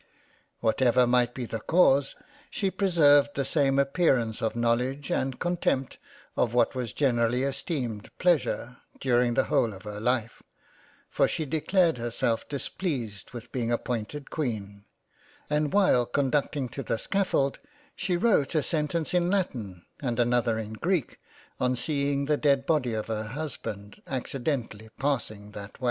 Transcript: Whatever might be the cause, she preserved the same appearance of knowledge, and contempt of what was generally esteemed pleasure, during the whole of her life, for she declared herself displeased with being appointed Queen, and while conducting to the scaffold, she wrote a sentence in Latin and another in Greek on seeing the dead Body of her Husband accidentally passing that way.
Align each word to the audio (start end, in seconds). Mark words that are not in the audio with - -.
Whatever 0.61 1.05
might 1.05 1.35
be 1.35 1.45
the 1.45 1.59
cause, 1.59 2.15
she 2.49 2.71
preserved 2.71 3.35
the 3.35 3.45
same 3.45 3.77
appearance 3.77 4.41
of 4.41 4.55
knowledge, 4.55 5.11
and 5.11 5.37
contempt 5.39 5.99
of 6.35 6.55
what 6.55 6.73
was 6.73 6.91
generally 6.91 7.43
esteemed 7.43 8.09
pleasure, 8.17 8.77
during 8.99 9.35
the 9.35 9.43
whole 9.43 9.75
of 9.75 9.83
her 9.83 9.99
life, 9.99 10.41
for 11.07 11.27
she 11.27 11.45
declared 11.45 11.99
herself 11.99 12.49
displeased 12.49 13.29
with 13.29 13.51
being 13.51 13.71
appointed 13.71 14.31
Queen, 14.31 14.85
and 15.51 15.71
while 15.71 16.07
conducting 16.07 16.67
to 16.69 16.81
the 16.81 16.97
scaffold, 16.97 17.59
she 17.95 18.17
wrote 18.17 18.55
a 18.55 18.63
sentence 18.63 19.13
in 19.13 19.29
Latin 19.29 19.85
and 20.01 20.19
another 20.19 20.57
in 20.57 20.73
Greek 20.73 21.19
on 21.59 21.75
seeing 21.75 22.25
the 22.25 22.37
dead 22.37 22.65
Body 22.65 22.95
of 22.95 23.05
her 23.05 23.25
Husband 23.25 24.01
accidentally 24.07 24.89
passing 24.99 25.51
that 25.51 25.75
way. 25.79 25.79